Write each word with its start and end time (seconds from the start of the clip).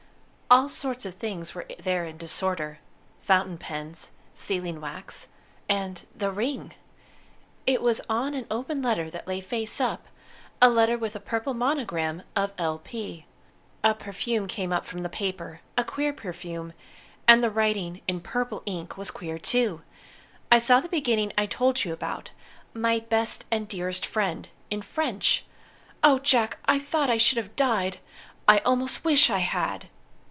All 0.53 0.67
sorts 0.67 1.05
of 1.05 1.15
things 1.15 1.55
were 1.55 1.65
there 1.81 2.05
in 2.05 2.17
disorder 2.17 2.79
fountain 3.21 3.57
pens, 3.57 4.11
sealing 4.35 4.81
wax, 4.81 5.29
and 5.69 6.05
the 6.13 6.29
ring! 6.29 6.73
It 7.65 7.81
was 7.81 8.01
on 8.09 8.33
an 8.33 8.47
open 8.51 8.81
letter 8.81 9.09
that 9.11 9.29
lay 9.29 9.39
face 9.39 9.79
up, 9.79 10.07
a 10.61 10.67
letter 10.69 10.97
with 10.97 11.15
a 11.15 11.21
purple 11.21 11.53
monogram 11.53 12.23
of 12.35 12.51
L.P. 12.57 13.25
A 13.85 13.93
perfume 13.95 14.45
came 14.49 14.73
up 14.73 14.85
from 14.85 15.03
the 15.03 15.07
paper 15.09 15.61
a 15.77 15.85
queer 15.85 16.11
perfume, 16.11 16.73
and 17.29 17.41
the 17.41 17.49
writing 17.49 18.01
in 18.05 18.19
purple 18.19 18.61
ink 18.65 18.97
was 18.97 19.09
queer, 19.09 19.39
too. 19.39 19.83
I 20.51 20.59
saw 20.59 20.81
the 20.81 20.89
beginning 20.89 21.31
I 21.37 21.45
told 21.45 21.85
you 21.85 21.93
about: 21.93 22.31
'My 22.73 22.99
Best 22.99 23.45
and 23.51 23.69
Dearest 23.69 24.05
Friend' 24.05 24.49
in 24.69 24.81
French. 24.81 25.45
Oh, 26.03 26.19
Jack, 26.19 26.57
I 26.65 26.77
thought 26.77 27.09
I 27.09 27.15
should 27.17 27.37
have 27.37 27.55
died. 27.55 27.99
I 28.49 28.57
almost 28.59 29.05
wish 29.05 29.29
I 29.29 29.39
had!" 29.39 29.87